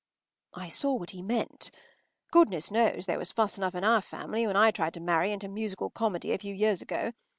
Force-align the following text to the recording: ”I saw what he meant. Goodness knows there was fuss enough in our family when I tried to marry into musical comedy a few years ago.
”I 0.55 0.67
saw 0.69 0.95
what 0.95 1.11
he 1.11 1.21
meant. 1.21 1.69
Goodness 2.31 2.71
knows 2.71 3.05
there 3.05 3.19
was 3.19 3.31
fuss 3.31 3.59
enough 3.59 3.75
in 3.75 3.83
our 3.83 4.01
family 4.01 4.47
when 4.47 4.55
I 4.57 4.71
tried 4.71 4.95
to 4.95 4.99
marry 4.99 5.31
into 5.31 5.47
musical 5.47 5.91
comedy 5.91 6.31
a 6.33 6.39
few 6.39 6.55
years 6.55 6.81
ago. 6.81 7.11